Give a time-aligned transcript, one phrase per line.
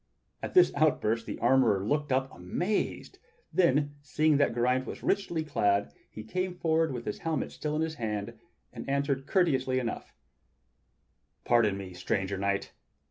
[0.41, 3.19] At this outburst the armorer looked up amazed;
[3.53, 7.83] then, seeing that Geraint was richly clad, he came forward with his helmet still in
[7.83, 8.33] his hand,
[8.73, 10.15] and answered courteously enough:
[11.45, 12.73] "Pardon me, stranger knight!